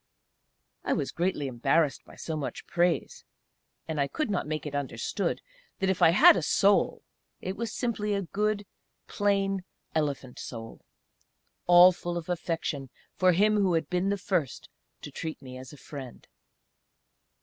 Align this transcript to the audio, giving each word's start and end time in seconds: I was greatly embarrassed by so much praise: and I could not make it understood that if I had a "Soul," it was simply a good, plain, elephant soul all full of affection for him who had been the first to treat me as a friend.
I 0.83 0.93
was 0.93 1.11
greatly 1.11 1.45
embarrassed 1.45 2.05
by 2.05 2.15
so 2.15 2.35
much 2.35 2.65
praise: 2.65 3.23
and 3.87 4.01
I 4.01 4.07
could 4.07 4.31
not 4.31 4.47
make 4.47 4.65
it 4.65 4.73
understood 4.73 5.43
that 5.77 5.91
if 5.91 6.01
I 6.01 6.09
had 6.09 6.35
a 6.35 6.41
"Soul," 6.41 7.03
it 7.39 7.55
was 7.55 7.71
simply 7.71 8.15
a 8.15 8.23
good, 8.23 8.65
plain, 9.05 9.63
elephant 9.93 10.39
soul 10.39 10.81
all 11.67 11.91
full 11.91 12.17
of 12.17 12.29
affection 12.29 12.89
for 13.13 13.33
him 13.33 13.57
who 13.57 13.75
had 13.75 13.91
been 13.91 14.09
the 14.09 14.17
first 14.17 14.69
to 15.03 15.11
treat 15.11 15.39
me 15.39 15.55
as 15.59 15.71
a 15.71 15.77
friend. 15.77 16.27